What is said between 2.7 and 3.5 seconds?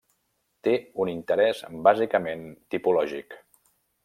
tipològic.